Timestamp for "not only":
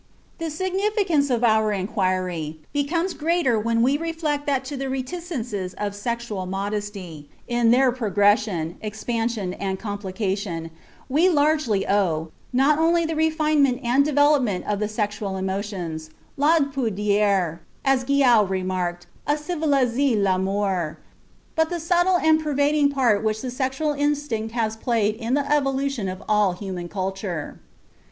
12.51-13.05